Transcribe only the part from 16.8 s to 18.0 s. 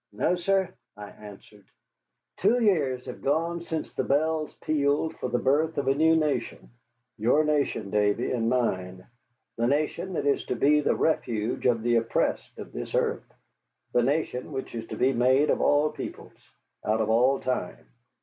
out of all time.